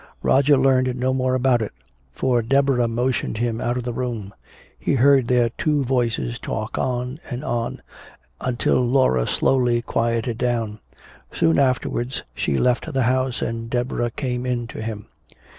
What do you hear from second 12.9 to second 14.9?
the house, and Deborah came in to